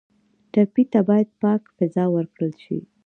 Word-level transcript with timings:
ټپي 0.51 0.83
ته 0.91 0.99
باید 1.07 1.27
پاکه 1.41 1.69
فضا 1.77 2.05
ورکړل 2.15 2.53
شي. 2.63 2.79